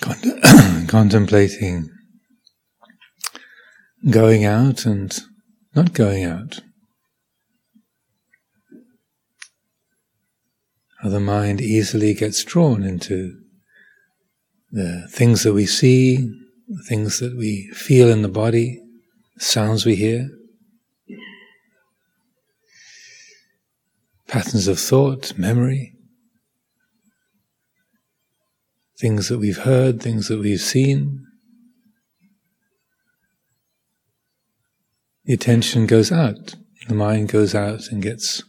[0.88, 1.88] contemplating
[4.10, 5.20] going out and
[5.74, 6.60] not going out.
[11.00, 13.40] How the mind easily gets drawn into
[14.70, 16.16] the things that we see,
[16.68, 18.80] the things that we feel in the body,
[19.38, 20.28] sounds we hear,
[24.26, 25.93] patterns of thought, memory.
[28.98, 31.24] Things that we've heard, things that we've seen.
[35.24, 36.54] The attention goes out,
[36.86, 38.42] the mind goes out and gets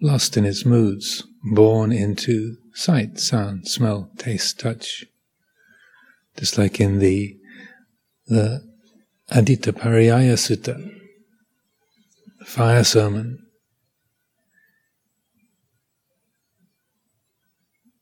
[0.00, 5.04] lost in its moods, born into sight, sound, smell, taste, touch.
[6.36, 7.36] Just like in the
[8.26, 8.62] the
[9.30, 10.90] Aditta Pariyaya Sutta,
[12.38, 13.47] the fire sermon,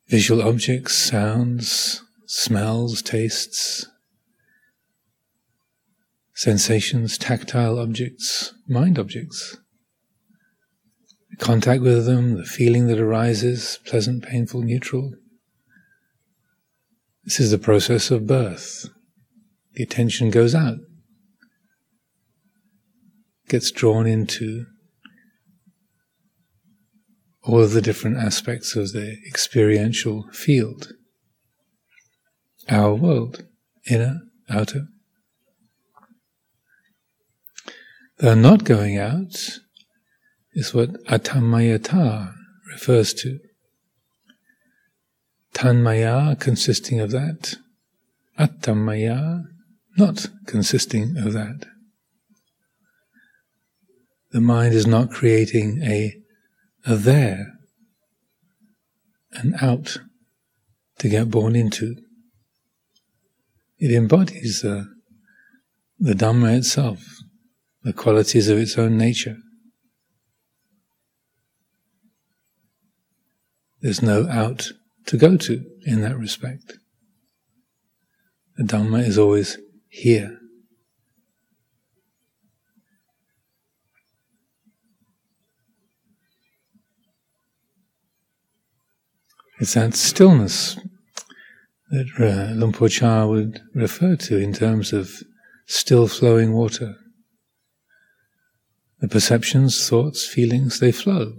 [0.08, 3.86] visual objects, sounds, smells, tastes,
[6.34, 9.56] sensations, tactile objects, mind objects.
[11.38, 15.12] Contact with them, the feeling that arises, pleasant, painful, neutral.
[17.24, 18.88] This is the process of birth.
[19.74, 20.78] The attention goes out,
[23.48, 24.66] gets drawn into
[27.46, 30.92] all of the different aspects of the experiential field.
[32.68, 33.44] Our world,
[33.88, 34.88] inner, outer.
[38.18, 39.58] The not going out
[40.54, 42.34] is what atammayata
[42.72, 43.38] refers to.
[45.54, 47.54] Tanmaya consisting of that,
[48.38, 49.44] atammaya
[49.96, 51.66] not consisting of that.
[54.32, 56.14] The mind is not creating a
[56.86, 57.52] are there
[59.32, 59.98] and out
[60.98, 61.96] to get born into.
[63.78, 64.84] It embodies uh,
[65.98, 67.04] the Dhamma itself,
[67.82, 69.36] the qualities of its own nature.
[73.82, 74.72] There's no out
[75.06, 76.74] to go to in that respect.
[78.56, 79.58] The Dhamma is always
[79.88, 80.38] here.
[89.58, 90.78] It's that stillness
[91.90, 95.22] that uh, Luang Por Chah would refer to in terms of
[95.66, 96.96] still flowing water.
[99.00, 101.34] The perceptions, thoughts, feelings, they flow.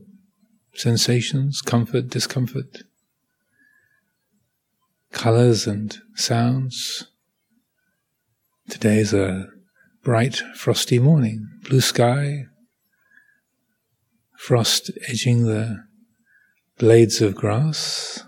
[0.73, 2.83] Sensations, comfort, discomfort,
[5.11, 7.07] colors and sounds.
[8.69, 9.47] Today is a
[10.03, 12.45] bright, frosty morning, blue sky,
[14.37, 15.86] frost edging the
[16.77, 18.23] blades of grass.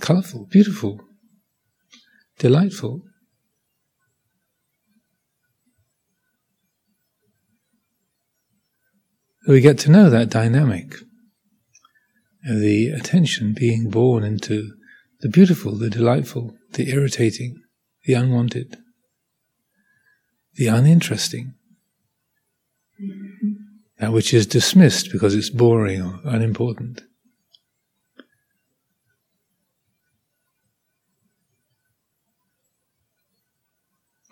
[0.00, 1.00] Colorful, beautiful,
[2.38, 3.02] delightful.
[9.48, 10.94] We get to know that dynamic
[12.46, 14.72] of the attention being born into
[15.20, 17.62] the beautiful, the delightful, the irritating,
[18.04, 18.76] the unwanted,
[20.54, 21.54] the uninteresting
[24.00, 27.02] that which is dismissed because it's boring or unimportant.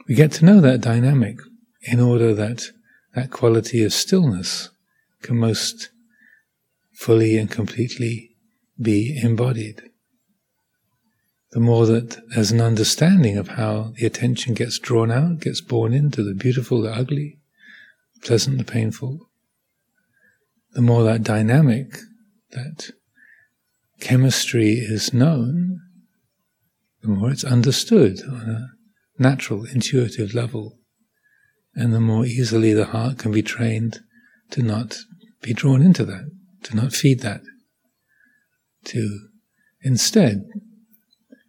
[0.08, 1.36] We get to know that dynamic
[1.82, 2.64] in order that
[3.14, 4.70] that quality of stillness
[5.20, 5.90] can most
[6.94, 8.36] fully and completely
[8.80, 9.82] be embodied.
[11.52, 15.92] The more that there's an understanding of how the attention gets drawn out, gets born
[15.92, 17.38] into the beautiful, the ugly,
[18.14, 19.27] the pleasant, the painful,
[20.78, 21.98] the more that dynamic,
[22.52, 22.92] that
[23.98, 25.80] chemistry is known,
[27.02, 28.68] the more it's understood on a
[29.20, 30.78] natural, intuitive level,
[31.74, 33.98] and the more easily the heart can be trained
[34.52, 34.98] to not
[35.42, 36.30] be drawn into that,
[36.62, 37.40] to not feed that,
[38.84, 39.18] to
[39.82, 40.44] instead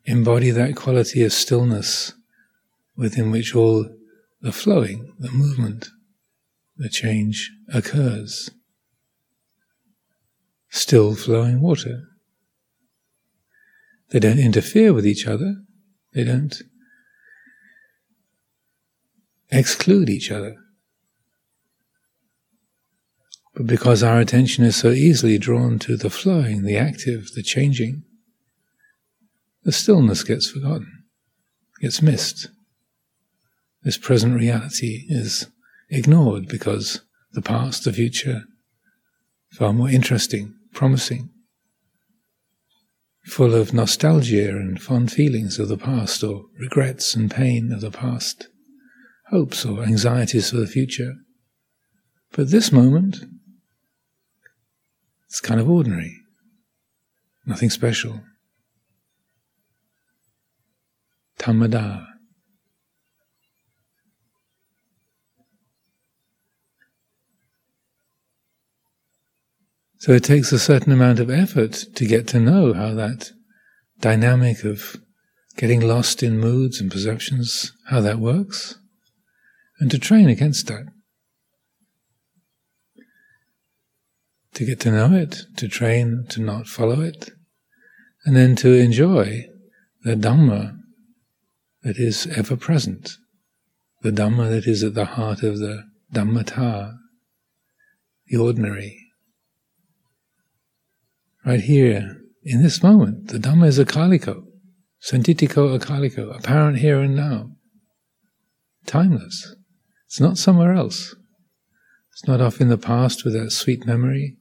[0.06, 2.14] embody that quality of stillness
[2.98, 3.88] within which all
[4.42, 5.88] the flowing, the movement,
[6.78, 8.50] the change occurs
[10.70, 12.04] still flowing water.
[14.10, 15.56] They don't interfere with each other.
[16.14, 16.56] They don't
[19.52, 20.56] exclude each other.
[23.56, 28.04] But because our attention is so easily drawn to the flowing, the active, the changing,
[29.64, 31.04] the stillness gets forgotten,
[31.82, 32.48] gets missed.
[33.84, 35.48] This present reality is
[35.90, 37.02] ignored because
[37.34, 38.44] the past, the future,
[39.52, 41.30] far more interesting promising.
[43.30, 47.92] full of nostalgia and fond feelings of the past, or regrets and pain of the
[47.92, 48.48] past,
[49.30, 51.14] hopes or anxieties for the future.
[52.32, 53.18] But this moment,
[55.28, 56.16] it's kind of ordinary,
[57.46, 58.22] nothing special.
[61.38, 62.09] Tamada.
[70.00, 73.32] So it takes a certain amount of effort to get to know how that
[74.00, 74.96] dynamic of
[75.58, 78.80] getting lost in moods and perceptions, how that works,
[79.82, 80.86] and to train against that.
[84.54, 87.32] To get to know it, to train to not follow it,
[88.24, 89.48] and then to enjoy
[90.04, 90.78] the Dhamma
[91.84, 93.18] that is ever present,
[94.02, 96.94] the Dhamma that is at the heart of the Dhammata,
[98.28, 99.09] the ordinary
[101.46, 103.28] right here, in this moment.
[103.28, 104.44] The Dhamma is akaliko,
[105.02, 107.52] sanditthiko akaliko, apparent here and now.
[108.86, 109.56] Timeless.
[110.08, 111.16] It's not somewhere else.
[112.14, 114.38] It's not off in the past with that sweet memory,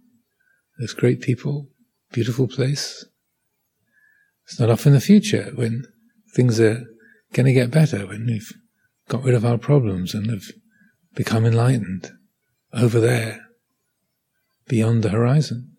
[0.78, 1.68] those great people,
[2.12, 3.04] beautiful place.
[4.44, 5.84] It's not off in the future when
[6.34, 6.84] things are
[7.32, 8.52] going to get better, when we've
[9.08, 10.44] got rid of our problems and have
[11.14, 12.10] become enlightened.
[12.72, 13.46] Over there,
[14.66, 15.72] beyond the horizon.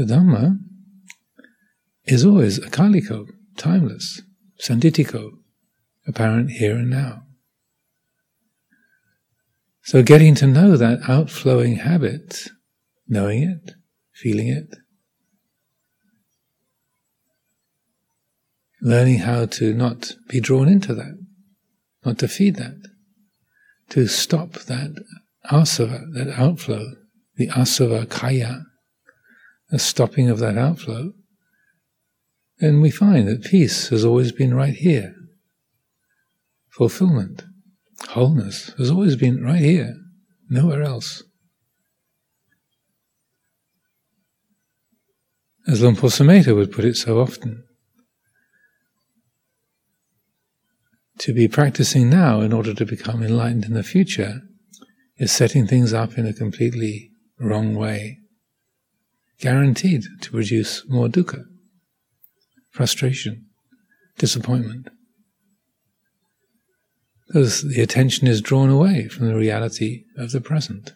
[0.00, 0.56] The Dhamma
[2.06, 3.26] is always akaliko,
[3.58, 4.22] timeless,
[4.58, 5.32] sanditthiko,
[6.06, 7.24] apparent here and now.
[9.82, 12.48] So getting to know that outflowing habit,
[13.06, 13.74] knowing it,
[14.14, 14.74] feeling it,
[18.80, 21.22] learning how to not be drawn into that,
[22.06, 22.80] not to feed that,
[23.90, 24.92] to stop that
[25.52, 26.86] asava, that outflow,
[27.36, 28.64] the asavakkhaya,
[29.72, 31.12] a stopping of that outflow,
[32.58, 35.14] then we find that peace has always been right here.
[36.68, 37.44] Fulfillment,
[38.10, 39.94] wholeness has always been right here,
[40.48, 41.22] nowhere else.
[45.66, 46.10] As Luang Por
[46.54, 47.64] would put it so often,
[51.18, 54.40] to be practicing now in order to become enlightened in the future
[55.18, 58.19] is setting things up in a completely wrong way
[59.40, 61.44] guaranteed to produce more dukkha,
[62.70, 63.46] frustration,
[64.18, 64.88] disappointment.
[67.26, 70.94] Because the attention is drawn away from the reality of the present.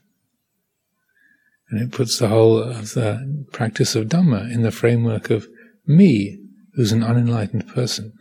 [1.71, 5.47] And it puts the whole of the practice of Dhamma in the framework of
[5.87, 6.39] me,
[6.75, 8.13] who's an unenlightened person.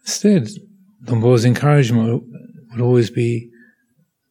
[0.00, 0.48] Instead,
[1.06, 2.24] Luang encouragement
[2.70, 3.50] would always be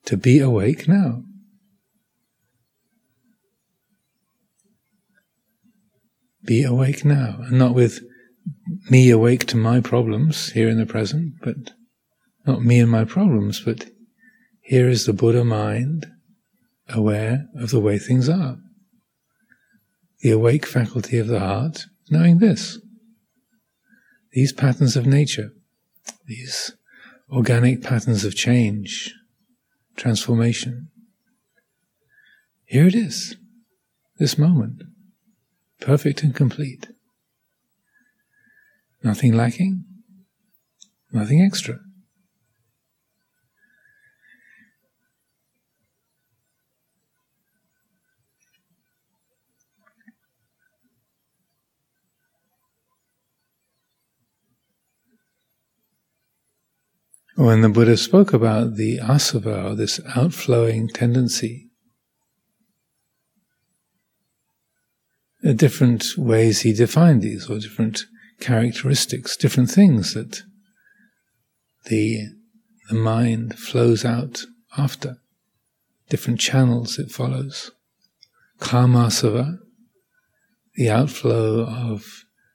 [0.06, 1.24] to be awake now.
[6.44, 8.02] Be awake now, and not with
[8.90, 11.72] me awake to my problems here in the present, but
[12.46, 13.88] not me and my problems, but
[14.62, 16.08] here is the Buddha mind
[16.90, 18.58] aware of the way things are.
[20.22, 22.80] The awake faculty of the heart, knowing this.
[24.32, 25.52] These patterns of nature,
[26.26, 26.74] these
[27.30, 29.14] organic patterns of change,
[29.96, 30.90] transformation.
[32.66, 33.36] Here it is,
[34.18, 34.84] this moment
[35.82, 36.88] perfect and complete.
[39.04, 39.84] Nothing lacking,
[41.12, 41.80] nothing extra.
[57.36, 61.71] When the Buddha spoke about the asava, this outflowing tendency,
[65.42, 68.06] different ways he defined these, or different
[68.40, 70.44] characteristics, different things that
[71.86, 72.28] the,
[72.90, 74.42] the mind flows out
[74.78, 75.18] after,
[76.10, 77.72] different channels it follows.
[78.60, 79.58] Kamasava,
[80.76, 82.06] the outflow of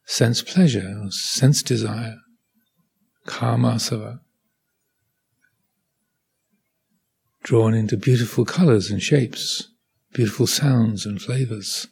[0.04, 2.16] sense pleasure, or sense desire.
[3.26, 4.20] Kamasava.
[7.42, 9.68] Drawn into beautiful colors and shapes,
[10.12, 11.88] beautiful sounds and flavors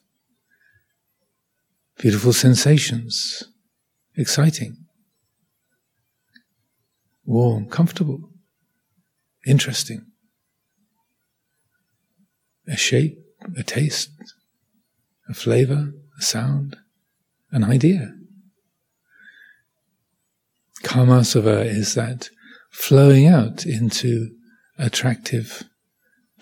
[2.05, 3.45] beautiful sensations,
[4.15, 4.77] exciting,
[7.25, 8.29] warm, comfortable,
[9.47, 10.05] interesting.
[12.69, 13.17] A shape,
[13.57, 14.11] a taste,
[15.31, 16.77] a flavor, a sound,
[17.53, 18.15] an idea.
[20.83, 22.29] Kamasava is that
[22.71, 24.29] flowing out into
[24.79, 25.63] attractive,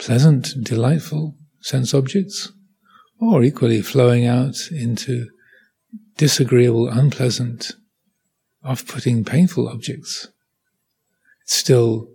[0.01, 2.51] pleasant, delightful sense objects
[3.21, 5.29] or equally flowing out into
[6.17, 7.73] disagreeable, unpleasant,
[8.65, 10.29] off-putting, painful objects.
[11.43, 12.09] It's still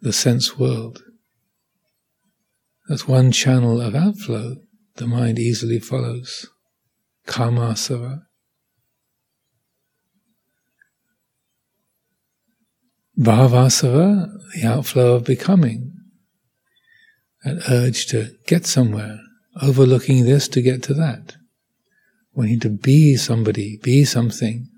[0.00, 1.02] the sense world.
[2.88, 4.56] That's one channel of outflow
[4.96, 6.46] the mind easily follows.
[7.26, 8.22] Kamasava.
[13.18, 15.92] Bhavasava, the outflow of becoming.
[17.44, 19.18] That urge to get somewhere,
[19.62, 21.36] overlooking this to get to that.
[22.36, 24.68] Wanting to be somebody, be something.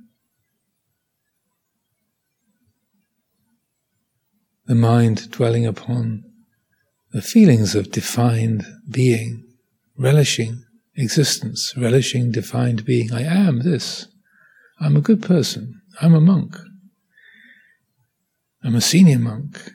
[4.67, 6.23] The mind dwelling upon
[7.11, 9.43] the feelings of defined being,
[9.97, 10.62] relishing
[10.95, 13.12] existence, relishing defined being.
[13.12, 14.07] I am this.
[14.79, 15.83] I'm a good person.
[16.00, 16.57] I'm a monk.
[18.62, 19.73] I'm a senior monk.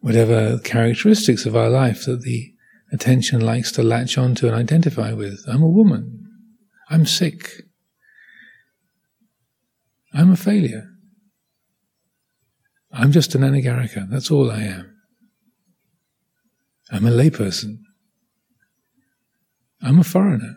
[0.00, 2.52] Whatever characteristics of our life that the
[2.92, 5.44] attention likes to latch onto and identify with.
[5.48, 6.26] I'm a woman.
[6.88, 7.50] I'm sick.
[10.14, 10.88] I'm a failure.
[12.92, 14.08] I'm just an anagarika.
[14.08, 14.96] That's all I am.
[16.90, 17.78] I'm a layperson.
[19.82, 20.54] I'm a foreigner.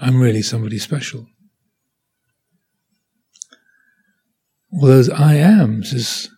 [0.00, 1.26] I'm really somebody special.
[4.72, 6.30] All those I ams is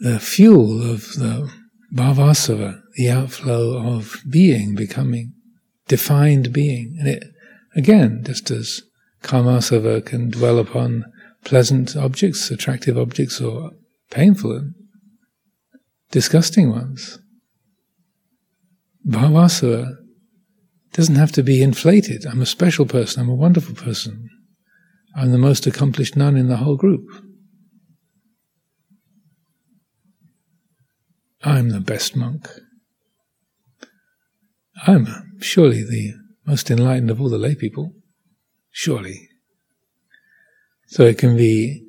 [0.00, 1.50] the fuel of the
[1.94, 5.34] bhavasava, the outflow of being, becoming,
[5.88, 6.96] defined being.
[6.98, 7.24] And it,
[7.76, 8.82] again, just as
[9.22, 11.04] kamasava can dwell upon
[11.44, 13.72] pleasant objects, attractive objects, or
[14.10, 14.74] painful and
[16.10, 17.18] disgusting ones.
[19.06, 19.96] Bhavasava
[20.92, 22.26] doesn't have to be inflated.
[22.26, 24.28] I'm a special person, I'm a wonderful person.
[25.14, 27.04] I'm the most accomplished nun in the whole group.
[31.42, 32.48] I'm the best monk.
[34.86, 36.14] I'm uh, surely the
[36.46, 37.92] most enlightened of all the lay people.
[38.70, 39.28] Surely.
[40.86, 41.84] So it can be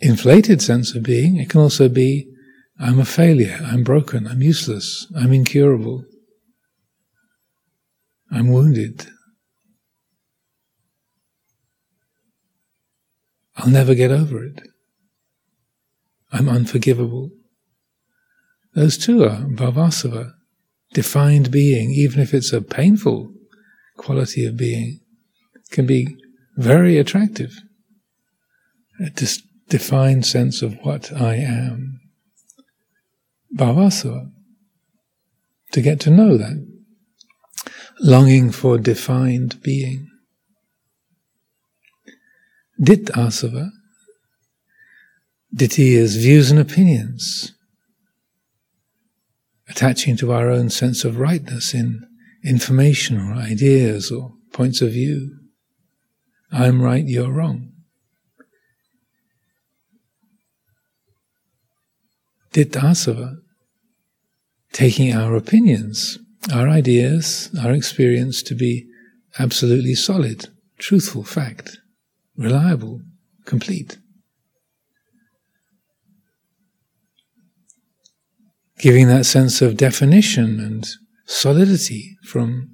[0.00, 1.36] inflated sense of being.
[1.36, 2.28] It can also be,
[2.78, 3.60] I'm a failure.
[3.62, 4.26] I'm broken.
[4.26, 5.06] I'm useless.
[5.16, 6.04] I'm incurable.
[8.30, 9.06] I'm wounded.
[13.56, 14.60] I'll never get over it.
[16.32, 17.30] I'm unforgivable.
[18.74, 20.32] Those two are bhavasava,
[20.94, 23.32] defined being, even if it's a painful
[23.96, 25.00] quality of being,
[25.70, 26.16] can be
[26.56, 27.52] very attractive
[29.02, 32.00] a dis- defined sense of what I am.
[33.56, 34.30] Bhavasava.
[35.72, 36.66] To get to know that.
[38.00, 40.08] Longing for defined being.
[42.80, 43.70] Ditthasava.
[45.54, 47.52] Ditthi is views and opinions.
[49.72, 52.06] Attaching to our own sense of rightness in
[52.44, 55.30] information or ideas or points of view.
[56.52, 57.72] I'm right, you're wrong.
[62.52, 63.38] Ditthasava,
[64.72, 66.18] taking our opinions,
[66.52, 68.86] our ideas, our experience to be
[69.38, 70.48] absolutely solid,
[70.78, 71.78] truthful, fact,
[72.36, 73.00] reliable,
[73.46, 73.96] complete.
[78.82, 80.84] Giving that sense of definition and
[81.24, 82.68] solidity from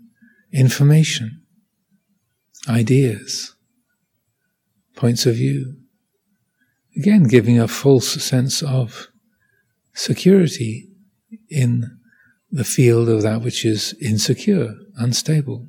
[0.50, 1.42] information,
[2.66, 3.54] ideas,
[4.96, 5.76] points of view.
[6.96, 9.08] Again, giving a false sense of
[9.92, 10.88] security
[11.50, 11.84] in
[12.50, 15.68] the field of that which is insecure, unstable,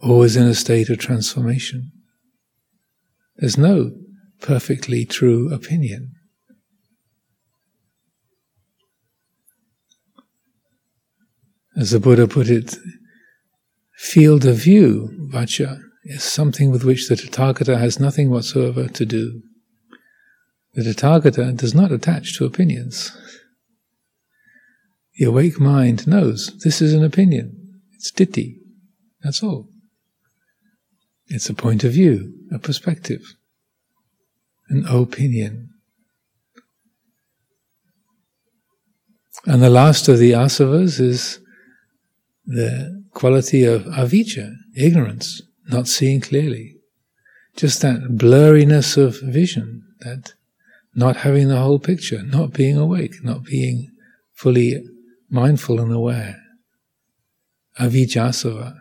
[0.00, 1.92] always in a state of transformation.
[3.36, 3.92] There's no
[4.40, 6.14] perfectly true opinion.
[11.76, 12.76] As the Buddha put it,
[13.96, 19.42] field of view, Vaccha, is something with which the Tathagata has nothing whatsoever to do.
[20.74, 23.16] The Tathagata does not attach to opinions.
[25.16, 27.80] The awake mind knows this is an opinion.
[27.94, 28.56] It's ditthi.
[29.22, 29.68] That's all.
[31.28, 33.34] It's a point of view, a perspective,
[34.68, 35.70] an opinion.
[39.46, 41.40] And the last of the asavas is
[42.46, 46.76] the quality of avijja, ignorance, not seeing clearly.
[47.56, 50.34] Just that blurriness of vision, that
[50.94, 53.90] not having the whole picture, not being awake, not being
[54.32, 54.82] fully
[55.30, 56.40] mindful and aware.
[57.78, 58.74] Avijjasava,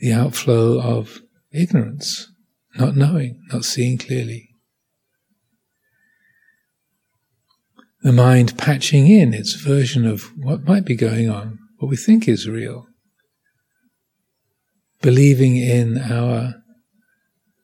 [0.00, 2.30] the outflow of ignorance,
[2.76, 4.54] not knowing, not seeing clearly.
[8.04, 12.26] the mind patching in its version of what might be going on, what we think
[12.26, 12.86] is real,
[15.02, 16.54] believing in our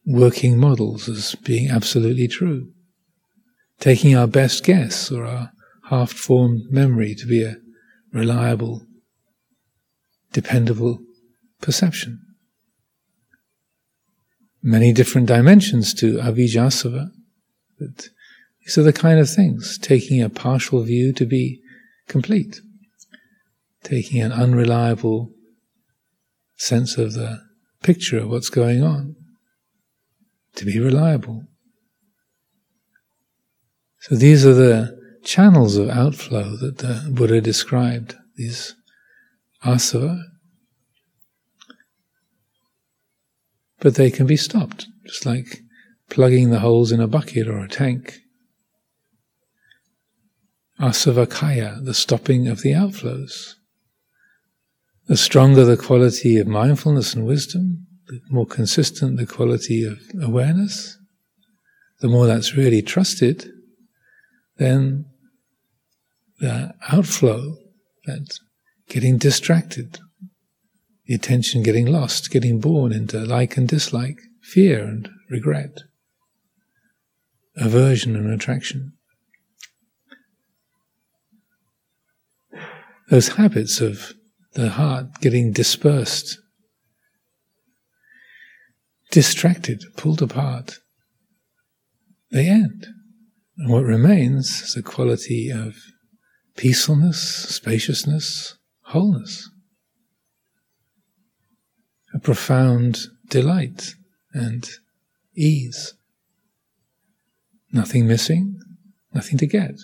[0.05, 2.71] working models as being absolutely true,
[3.79, 5.53] taking our best guess or our
[5.89, 7.57] half formed memory to be a
[8.13, 8.83] reliable,
[10.35, 10.99] dependable
[11.63, 12.21] perception.
[14.63, 17.09] Many different dimensions to avijjasava,
[17.79, 18.11] but
[18.67, 21.63] these are the kind of things, taking a partial view to be
[22.07, 22.61] complete,
[23.83, 25.33] taking an unreliable
[26.57, 27.41] sense of the
[27.83, 29.17] picture of what's going on
[30.57, 31.45] to be reliable.
[34.01, 38.75] So these are the channels of outflow that the Buddha described, these
[39.65, 40.23] asava.
[43.79, 45.63] But they can be stopped, just like
[46.09, 48.21] plugging the holes in a bucket or a tank.
[50.79, 53.55] Asavakkhaya, the stopping of the outflows.
[55.11, 61.01] The stronger the quality of mindfulness and wisdom, the more consistent the quality of awareness,
[61.99, 63.51] the more that's really trusted,
[64.59, 65.07] then
[66.39, 67.57] the outflow,
[68.07, 68.39] that
[68.89, 69.99] getting distracted,
[71.07, 75.81] the attention getting lost, getting born into like and dislike, fear and regret,
[77.57, 78.93] aversion and attraction.
[83.09, 84.15] those habits of
[84.53, 86.39] the heart getting dispersed,
[89.11, 90.79] distracted, pulled apart,
[92.31, 92.87] they end.
[93.59, 95.77] And what remains is a quality of
[96.57, 99.51] peacefulness, spaciousness, wholeness,
[102.15, 103.95] a profound delight
[104.33, 104.69] and
[105.37, 105.95] ease.
[107.73, 108.59] Nothing missing,
[109.13, 109.75] nothing to get.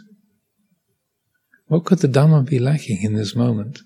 [1.67, 3.81] What could the Dhamma be lacking in this moment?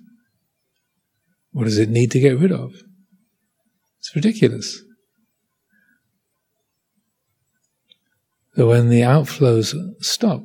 [1.53, 2.73] What does it need to get rid of?
[3.99, 4.81] It's ridiculous.
[8.55, 10.43] So when the outflows stop,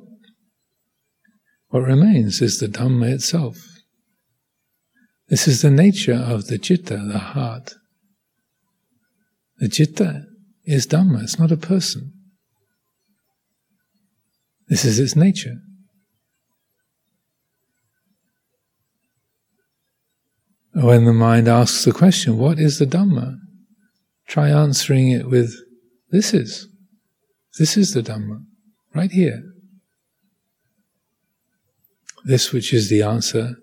[1.70, 3.58] what remains is the Dhamma itself.
[5.28, 7.74] This is the nature of the citta, the heart.
[9.58, 10.26] The citta
[10.66, 12.14] is Dhamma, it's not a person.
[14.68, 15.56] This is its nature.
[20.76, 23.38] When the mind asks the question, what is the Dhamma?
[24.28, 25.56] Try answering it with,
[26.10, 26.68] this is.
[27.58, 28.44] This is the Dhamma,
[28.94, 29.42] right here.
[32.26, 33.56] This which is the answer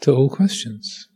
[0.00, 1.06] to all questions.